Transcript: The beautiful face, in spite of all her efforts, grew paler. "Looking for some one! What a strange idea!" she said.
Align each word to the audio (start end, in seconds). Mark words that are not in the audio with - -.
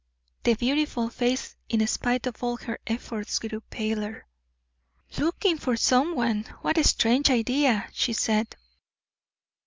The 0.45 0.55
beautiful 0.55 1.09
face, 1.09 1.55
in 1.69 1.85
spite 1.85 2.25
of 2.25 2.41
all 2.41 2.57
her 2.57 2.79
efforts, 2.87 3.37
grew 3.37 3.59
paler. 3.61 4.25
"Looking 5.19 5.59
for 5.59 5.77
some 5.77 6.15
one! 6.15 6.45
What 6.63 6.79
a 6.79 6.83
strange 6.83 7.29
idea!" 7.29 7.87
she 7.93 8.13
said. 8.13 8.55